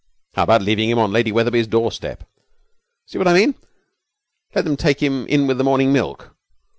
[0.33, 2.27] 'How about leaving him on Lady Wetherby's doorstep?
[3.05, 3.53] See what I mean
[4.55, 6.35] let them take him in with the morning milk?